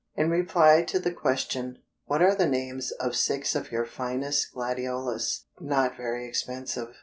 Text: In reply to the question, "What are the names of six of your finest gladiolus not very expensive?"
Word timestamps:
In 0.15 0.31
reply 0.31 0.81
to 0.85 0.97
the 0.97 1.11
question, 1.11 1.77
"What 2.05 2.23
are 2.23 2.33
the 2.33 2.47
names 2.47 2.89
of 2.93 3.15
six 3.15 3.53
of 3.53 3.71
your 3.71 3.85
finest 3.85 4.51
gladiolus 4.51 5.45
not 5.59 5.95
very 5.95 6.27
expensive?" 6.27 6.95